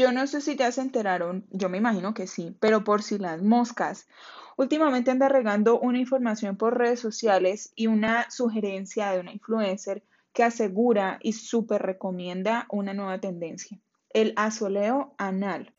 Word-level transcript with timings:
Yo 0.00 0.12
no 0.12 0.26
sé 0.26 0.40
si 0.40 0.56
ya 0.56 0.72
se 0.72 0.80
enteraron, 0.80 1.44
yo 1.50 1.68
me 1.68 1.76
imagino 1.76 2.14
que 2.14 2.26
sí, 2.26 2.56
pero 2.58 2.84
por 2.84 3.02
si 3.02 3.18
las 3.18 3.42
moscas. 3.42 4.08
Últimamente 4.56 5.10
anda 5.10 5.28
regando 5.28 5.78
una 5.78 5.98
información 5.98 6.56
por 6.56 6.78
redes 6.78 7.00
sociales 7.00 7.70
y 7.76 7.86
una 7.86 8.30
sugerencia 8.30 9.10
de 9.10 9.20
una 9.20 9.34
influencer 9.34 10.02
que 10.32 10.42
asegura 10.42 11.18
y 11.20 11.34
súper 11.34 11.82
recomienda 11.82 12.64
una 12.70 12.94
nueva 12.94 13.20
tendencia, 13.20 13.78
el 14.14 14.32
asoleo 14.36 15.12
anal. 15.18 15.74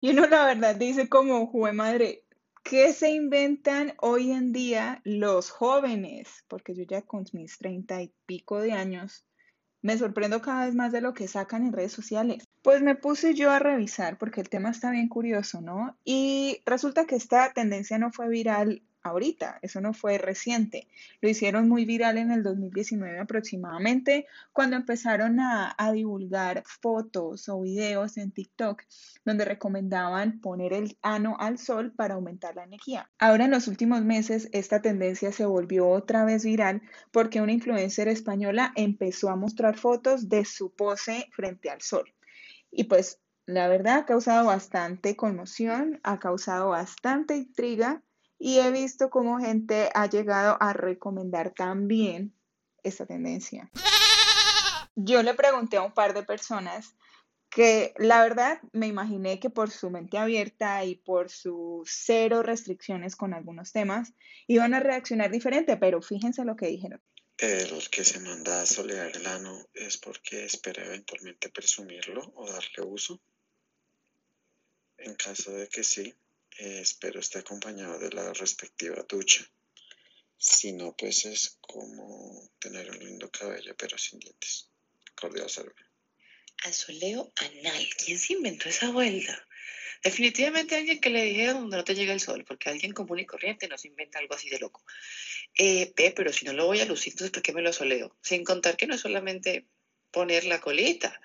Y 0.00 0.10
uno 0.10 0.26
la 0.26 0.44
verdad 0.44 0.74
dice 0.74 1.08
como, 1.08 1.46
jue 1.46 1.72
madre, 1.72 2.24
¿qué 2.64 2.92
se 2.92 3.10
inventan 3.12 3.94
hoy 4.00 4.32
en 4.32 4.52
día 4.52 5.00
los 5.04 5.50
jóvenes? 5.50 6.44
Porque 6.48 6.74
yo 6.74 6.82
ya 6.82 7.02
con 7.02 7.26
mis 7.32 7.58
treinta 7.58 8.02
y 8.02 8.12
pico 8.26 8.58
de 8.58 8.72
años 8.72 9.24
me 9.84 9.98
sorprendo 9.98 10.40
cada 10.40 10.64
vez 10.64 10.74
más 10.74 10.92
de 10.92 11.02
lo 11.02 11.12
que 11.12 11.28
sacan 11.28 11.66
en 11.66 11.74
redes 11.74 11.92
sociales. 11.92 12.42
Pues 12.62 12.80
me 12.80 12.94
puse 12.94 13.34
yo 13.34 13.50
a 13.50 13.58
revisar 13.58 14.16
porque 14.16 14.40
el 14.40 14.48
tema 14.48 14.70
está 14.70 14.90
bien 14.90 15.08
curioso, 15.08 15.60
¿no? 15.60 15.94
Y 16.04 16.62
resulta 16.64 17.04
que 17.04 17.16
esta 17.16 17.52
tendencia 17.52 17.98
no 17.98 18.10
fue 18.10 18.30
viral 18.30 18.82
ahorita, 19.04 19.58
eso 19.62 19.80
no 19.80 19.92
fue 19.92 20.18
reciente. 20.18 20.88
Lo 21.20 21.28
hicieron 21.28 21.68
muy 21.68 21.84
viral 21.84 22.18
en 22.18 22.32
el 22.32 22.42
2019 22.42 23.20
aproximadamente, 23.20 24.26
cuando 24.52 24.76
empezaron 24.76 25.38
a, 25.40 25.76
divulgar 25.92 26.64
fotos 26.66 27.48
o 27.48 27.60
videos 27.60 28.16
en 28.16 28.32
TikTok 28.32 28.82
donde 29.24 29.44
recomendaban 29.44 30.40
poner 30.40 30.72
el 30.72 30.96
ano 31.02 31.36
al 31.38 31.58
sol 31.58 31.92
para 31.92 32.14
aumentar 32.14 32.56
la 32.56 32.64
energía. 32.64 33.08
Ahora 33.18 33.44
en 33.44 33.50
los 33.50 33.68
últimos 33.68 34.02
meses 34.02 34.48
esta 34.52 34.80
tendencia 34.80 35.30
se 35.30 35.46
volvió 35.46 35.88
otra 35.88 36.24
vez 36.24 36.44
viral 36.44 36.82
porque 37.12 37.42
una 37.42 37.52
influencer 37.52 38.08
española 38.08 38.72
empezó 38.74 39.28
a 39.28 39.36
mostrar 39.36 39.76
fotos 39.76 40.28
de 40.28 40.44
su 40.44 40.74
pose 40.74 41.28
frente 41.32 41.70
al 41.70 41.82
sol. 41.82 42.12
Y 42.70 42.84
pues 42.84 43.20
la 43.46 43.68
verdad 43.68 43.98
ha 43.98 44.06
causado 44.06 44.46
bastante 44.46 45.16
conmoción, 45.16 46.00
ha 46.02 46.18
causado 46.18 46.70
bastante 46.70 47.36
intriga 47.36 48.02
y 48.38 48.58
he 48.58 48.70
visto 48.70 49.10
cómo 49.10 49.38
gente 49.38 49.90
ha 49.94 50.08
llegado 50.08 50.56
a 50.60 50.72
recomendar 50.72 51.52
también 51.54 52.34
esta 52.82 53.06
tendencia. 53.06 53.70
Yo 54.96 55.22
le 55.22 55.34
pregunté 55.34 55.76
a 55.76 55.82
un 55.82 55.92
par 55.92 56.14
de 56.14 56.22
personas 56.22 56.94
que 57.54 57.94
la 57.98 58.22
verdad 58.22 58.60
me 58.72 58.88
imaginé 58.88 59.38
que 59.38 59.48
por 59.48 59.70
su 59.70 59.88
mente 59.88 60.18
abierta 60.18 60.84
y 60.84 60.96
por 60.96 61.30
sus 61.30 61.88
cero 61.88 62.42
restricciones 62.42 63.14
con 63.14 63.32
algunos 63.32 63.72
temas 63.72 64.12
iban 64.48 64.74
a 64.74 64.80
reaccionar 64.80 65.30
diferente, 65.30 65.76
pero 65.76 66.02
fíjense 66.02 66.44
lo 66.44 66.56
que 66.56 66.66
dijeron. 66.66 67.00
El 67.38 67.88
que 67.90 68.04
se 68.04 68.20
manda 68.20 68.62
a 68.62 68.66
solear 68.66 69.16
el 69.16 69.26
ano 69.26 69.58
es 69.72 69.98
porque 69.98 70.44
espera 70.44 70.84
eventualmente 70.84 71.48
presumirlo 71.48 72.32
o 72.36 72.50
darle 72.50 72.84
uso. 72.84 73.20
En 74.98 75.14
caso 75.14 75.52
de 75.52 75.68
que 75.68 75.82
sí, 75.82 76.14
eh, 76.58 76.80
espero 76.80 77.20
esté 77.20 77.38
acompañado 77.38 77.98
de 77.98 78.10
la 78.10 78.32
respectiva 78.32 79.04
ducha. 79.08 79.48
Si 80.36 80.72
no, 80.72 80.94
pues 80.96 81.24
es 81.24 81.58
como 81.60 82.50
tener 82.58 82.90
un 82.90 82.98
lindo 82.98 83.30
cabello 83.30 83.74
pero 83.76 83.96
sin 83.96 84.18
dientes. 84.18 84.68
Cordial 85.14 85.48
saludo. 85.48 85.74
Azuleo 86.64 87.32
anal. 87.36 87.88
¿Quién 88.04 88.18
se 88.18 88.34
inventó 88.34 88.68
esa 88.68 88.90
vuelta? 88.90 89.46
Definitivamente 90.02 90.76
alguien 90.76 91.00
que 91.00 91.08
le 91.08 91.24
dije 91.24 91.46
donde 91.46 91.78
no 91.78 91.84
te 91.84 91.94
llega 91.94 92.12
el 92.12 92.20
sol, 92.20 92.44
porque 92.44 92.68
alguien 92.68 92.92
común 92.92 93.20
y 93.20 93.26
corriente 93.26 93.68
no 93.68 93.78
se 93.78 93.88
inventa 93.88 94.18
algo 94.18 94.34
así 94.34 94.50
de 94.50 94.58
loco. 94.58 94.84
Eh, 95.56 95.94
pero 96.14 96.30
si 96.30 96.44
no 96.44 96.52
lo 96.52 96.66
voy 96.66 96.80
a 96.80 96.84
lucir, 96.84 97.14
entonces 97.14 97.32
¿por 97.32 97.42
qué 97.42 97.54
me 97.54 97.62
lo 97.62 97.70
asoleo? 97.70 98.14
Sin 98.22 98.44
contar 98.44 98.76
que 98.76 98.86
no 98.86 98.94
es 98.94 99.00
solamente 99.00 99.66
poner 100.10 100.44
la 100.44 100.60
colita. 100.60 101.20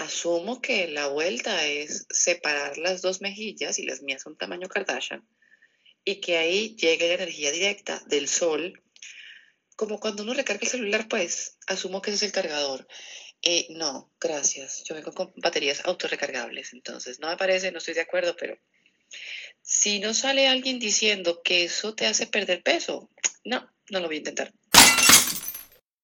Asumo 0.00 0.62
que 0.62 0.88
la 0.88 1.08
vuelta 1.08 1.66
es 1.66 2.06
separar 2.08 2.78
las 2.78 3.02
dos 3.02 3.20
mejillas 3.20 3.78
y 3.78 3.82
las 3.82 4.00
mías 4.00 4.22
son 4.22 4.34
tamaño 4.34 4.66
Kardashian 4.66 5.28
y 6.06 6.22
que 6.22 6.38
ahí 6.38 6.74
llegue 6.74 7.08
la 7.08 7.14
energía 7.14 7.52
directa 7.52 8.02
del 8.06 8.26
sol. 8.26 8.82
Como 9.76 10.00
cuando 10.00 10.22
uno 10.22 10.32
recarga 10.32 10.62
el 10.62 10.68
celular, 10.68 11.06
pues 11.06 11.58
asumo 11.66 12.00
que 12.00 12.12
ese 12.12 12.16
es 12.16 12.22
el 12.22 12.32
cargador. 12.32 12.88
Eh, 13.42 13.66
no, 13.70 14.10
gracias. 14.18 14.84
Yo 14.84 14.94
vengo 14.94 15.12
con 15.12 15.34
baterías 15.36 15.84
autorrecargables, 15.84 16.72
entonces 16.72 17.20
no 17.20 17.28
me 17.28 17.36
parece, 17.36 17.70
no 17.70 17.76
estoy 17.76 17.92
de 17.92 18.00
acuerdo, 18.00 18.34
pero 18.38 18.58
si 19.60 19.98
no 19.98 20.14
sale 20.14 20.48
alguien 20.48 20.78
diciendo 20.78 21.42
que 21.42 21.64
eso 21.64 21.94
te 21.94 22.06
hace 22.06 22.26
perder 22.26 22.62
peso, 22.62 23.10
no, 23.44 23.70
no 23.90 24.00
lo 24.00 24.06
voy 24.06 24.16
a 24.16 24.20
intentar. 24.20 24.54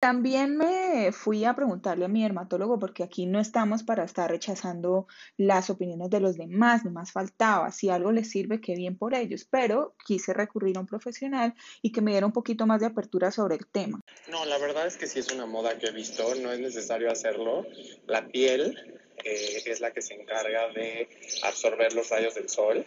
También 0.00 0.56
me 0.56 1.12
fui 1.12 1.44
a 1.44 1.54
preguntarle 1.54 2.06
a 2.06 2.08
mi 2.08 2.22
dermatólogo 2.22 2.78
porque 2.78 3.02
aquí 3.02 3.26
no 3.26 3.38
estamos 3.38 3.82
para 3.82 4.02
estar 4.02 4.30
rechazando 4.30 5.06
las 5.36 5.68
opiniones 5.68 6.08
de 6.08 6.20
los 6.20 6.38
demás, 6.38 6.86
ni 6.86 6.90
más 6.90 7.12
faltaba. 7.12 7.70
Si 7.70 7.90
algo 7.90 8.10
les 8.10 8.30
sirve, 8.30 8.62
qué 8.62 8.74
bien 8.74 8.96
por 8.96 9.14
ellos, 9.14 9.46
pero 9.50 9.94
quise 10.06 10.32
recurrir 10.32 10.78
a 10.78 10.80
un 10.80 10.86
profesional 10.86 11.54
y 11.82 11.92
que 11.92 12.00
me 12.00 12.12
diera 12.12 12.24
un 12.24 12.32
poquito 12.32 12.66
más 12.66 12.80
de 12.80 12.86
apertura 12.86 13.30
sobre 13.30 13.56
el 13.56 13.66
tema. 13.66 14.00
No, 14.30 14.46
la 14.46 14.56
verdad 14.56 14.86
es 14.86 14.96
que 14.96 15.06
sí 15.06 15.18
es 15.18 15.30
una 15.32 15.44
moda 15.44 15.78
que 15.78 15.88
he 15.88 15.92
visto, 15.92 16.34
no 16.36 16.50
es 16.50 16.60
necesario 16.60 17.12
hacerlo. 17.12 17.66
La 18.06 18.26
piel 18.26 18.74
eh, 19.22 19.62
es 19.66 19.80
la 19.80 19.92
que 19.92 20.00
se 20.00 20.14
encarga 20.14 20.68
de 20.68 21.10
absorber 21.42 21.92
los 21.92 22.08
rayos 22.08 22.34
del 22.36 22.48
sol, 22.48 22.86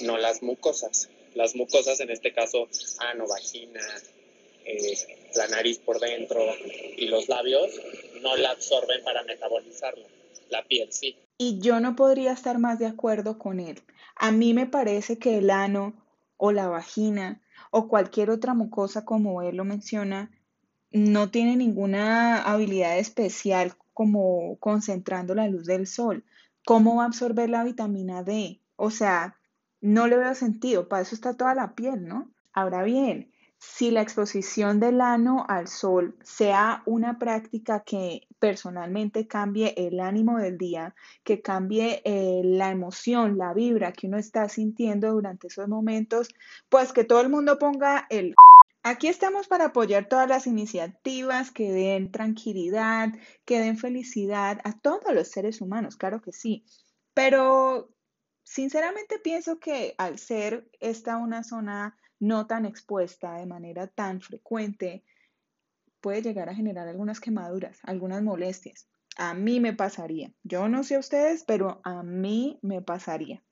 no 0.00 0.16
las 0.16 0.42
mucosas. 0.42 1.10
Las 1.34 1.54
mucosas, 1.54 2.00
en 2.00 2.08
este 2.08 2.32
caso, 2.32 2.66
ano, 2.98 3.26
vagina, 3.28 3.82
eh, 4.66 5.28
la 5.36 5.46
nariz 5.48 5.78
por 5.78 6.00
dentro 6.00 6.40
y 6.96 7.06
los 7.08 7.28
labios 7.28 7.70
no 8.20 8.36
la 8.36 8.50
absorben 8.50 9.02
para 9.04 9.22
metabolizarlo. 9.22 10.04
La 10.50 10.64
piel 10.64 10.92
sí. 10.92 11.16
Y 11.38 11.58
yo 11.60 11.80
no 11.80 11.96
podría 11.96 12.32
estar 12.32 12.58
más 12.58 12.78
de 12.78 12.86
acuerdo 12.86 13.38
con 13.38 13.60
él. 13.60 13.82
A 14.16 14.32
mí 14.32 14.54
me 14.54 14.66
parece 14.66 15.18
que 15.18 15.38
el 15.38 15.50
ano 15.50 15.94
o 16.36 16.52
la 16.52 16.68
vagina 16.68 17.42
o 17.70 17.88
cualquier 17.88 18.30
otra 18.30 18.54
mucosa 18.54 19.04
como 19.04 19.42
él 19.42 19.56
lo 19.56 19.64
menciona 19.64 20.30
no 20.90 21.30
tiene 21.30 21.56
ninguna 21.56 22.42
habilidad 22.42 22.98
especial 22.98 23.74
como 23.92 24.56
concentrando 24.58 25.34
la 25.34 25.48
luz 25.48 25.66
del 25.66 25.86
sol. 25.86 26.24
¿Cómo 26.64 26.96
va 26.96 27.04
a 27.04 27.06
absorber 27.06 27.50
la 27.50 27.64
vitamina 27.64 28.22
D? 28.22 28.60
O 28.76 28.90
sea, 28.90 29.36
no 29.80 30.06
le 30.06 30.16
veo 30.16 30.34
sentido, 30.34 30.88
para 30.88 31.02
eso 31.02 31.14
está 31.14 31.36
toda 31.36 31.54
la 31.54 31.74
piel, 31.74 32.06
¿no? 32.06 32.30
Ahora 32.52 32.82
bien, 32.82 33.30
si 33.68 33.90
la 33.90 34.00
exposición 34.00 34.78
del 34.80 35.00
ano 35.00 35.44
al 35.48 35.66
sol 35.66 36.16
sea 36.22 36.82
una 36.86 37.18
práctica 37.18 37.82
que 37.84 38.26
personalmente 38.38 39.26
cambie 39.26 39.74
el 39.76 39.98
ánimo 40.00 40.38
del 40.38 40.56
día, 40.56 40.94
que 41.24 41.42
cambie 41.42 42.00
eh, 42.04 42.42
la 42.44 42.70
emoción, 42.70 43.36
la 43.36 43.52
vibra 43.52 43.92
que 43.92 44.06
uno 44.06 44.18
está 44.18 44.48
sintiendo 44.48 45.12
durante 45.12 45.48
esos 45.48 45.68
momentos, 45.68 46.28
pues 46.68 46.92
que 46.92 47.04
todo 47.04 47.20
el 47.20 47.28
mundo 47.28 47.58
ponga 47.58 48.06
el... 48.08 48.34
Aquí 48.82 49.08
estamos 49.08 49.48
para 49.48 49.66
apoyar 49.66 50.08
todas 50.08 50.28
las 50.28 50.46
iniciativas 50.46 51.50
que 51.50 51.72
den 51.72 52.12
tranquilidad, 52.12 53.12
que 53.44 53.58
den 53.58 53.78
felicidad 53.78 54.60
a 54.62 54.78
todos 54.78 55.12
los 55.12 55.28
seres 55.28 55.60
humanos, 55.60 55.96
claro 55.96 56.22
que 56.22 56.32
sí, 56.32 56.64
pero 57.14 57.92
sinceramente 58.44 59.18
pienso 59.18 59.58
que 59.58 59.96
al 59.98 60.18
ser 60.18 60.70
esta 60.80 61.16
una 61.16 61.42
zona 61.42 61.98
no 62.18 62.46
tan 62.46 62.66
expuesta 62.66 63.34
de 63.34 63.46
manera 63.46 63.86
tan 63.86 64.20
frecuente, 64.20 65.04
puede 66.00 66.22
llegar 66.22 66.48
a 66.48 66.54
generar 66.54 66.88
algunas 66.88 67.20
quemaduras, 67.20 67.78
algunas 67.82 68.22
molestias. 68.22 68.88
A 69.16 69.34
mí 69.34 69.60
me 69.60 69.72
pasaría. 69.72 70.32
Yo 70.42 70.68
no 70.68 70.84
sé 70.84 70.96
a 70.96 71.00
ustedes, 71.00 71.44
pero 71.44 71.80
a 71.84 72.02
mí 72.02 72.58
me 72.62 72.82
pasaría. 72.82 73.42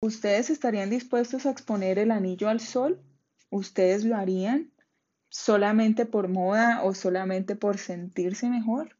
¿Ustedes 0.00 0.50
estarían 0.50 0.90
dispuestos 0.90 1.46
a 1.46 1.50
exponer 1.50 1.98
el 1.98 2.10
anillo 2.10 2.48
al 2.48 2.60
sol? 2.60 3.02
¿Ustedes 3.50 4.04
lo 4.04 4.16
harían 4.16 4.72
solamente 5.28 6.06
por 6.06 6.28
moda 6.28 6.82
o 6.84 6.94
solamente 6.94 7.56
por 7.56 7.78
sentirse 7.78 8.48
mejor? 8.48 8.96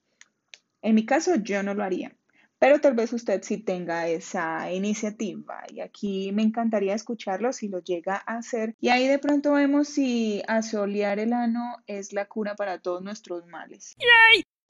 En 0.82 0.94
mi 0.94 1.06
caso, 1.06 1.36
yo 1.36 1.62
no 1.62 1.74
lo 1.74 1.84
haría 1.84 2.16
pero 2.58 2.80
tal 2.80 2.94
vez 2.94 3.12
usted 3.12 3.42
sí 3.42 3.58
tenga 3.58 4.08
esa 4.08 4.70
iniciativa 4.72 5.62
y 5.72 5.80
aquí 5.80 6.32
me 6.32 6.42
encantaría 6.42 6.94
escucharlo 6.94 7.52
si 7.52 7.68
lo 7.68 7.80
llega 7.80 8.22
a 8.26 8.38
hacer 8.38 8.74
y 8.80 8.88
ahí 8.88 9.06
de 9.06 9.18
pronto 9.18 9.52
vemos 9.52 9.88
si 9.88 10.42
asolear 10.48 11.18
el 11.18 11.32
ano 11.32 11.76
es 11.86 12.12
la 12.12 12.26
cura 12.26 12.54
para 12.56 12.80
todos 12.80 13.02
nuestros 13.02 13.46
males. 13.46 13.96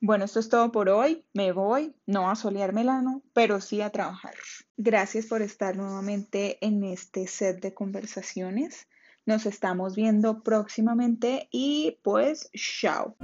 Bueno, 0.00 0.26
esto 0.26 0.40
es 0.40 0.48
todo 0.48 0.72
por 0.72 0.88
hoy. 0.90 1.24
Me 1.32 1.52
voy, 1.52 1.94
no 2.06 2.30
a 2.30 2.36
solearme 2.36 2.82
el 2.82 2.90
ano, 2.90 3.22
pero 3.32 3.60
sí 3.60 3.80
a 3.80 3.90
trabajar. 3.90 4.34
Gracias 4.76 5.26
por 5.26 5.40
estar 5.40 5.76
nuevamente 5.76 6.58
en 6.64 6.84
este 6.84 7.26
set 7.26 7.60
de 7.60 7.72
conversaciones. 7.72 8.88
Nos 9.24 9.46
estamos 9.46 9.96
viendo 9.96 10.42
próximamente 10.42 11.48
y 11.50 11.98
pues 12.02 12.50
chao. 12.52 13.16